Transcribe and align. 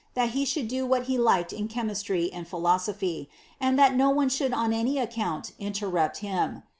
103 0.15 0.15
erien 0.15 0.25
that 0.25 0.35
he 0.39 0.45
should 0.45 0.67
do 0.67 0.83
what 0.83 1.03
he 1.03 1.15
liked 1.15 1.53
in 1.53 1.67
chemistry 1.67 2.33
and 2.33 2.47
philosophy, 2.47 3.29
aoJ 3.61 3.75
that 3.75 3.95
no 3.95 4.09
one 4.09 4.29
should 4.29 4.51
on 4.51 4.73
any 4.73 4.97
account 4.97 5.51
interrupt 5.59 6.21
him. 6.25 6.63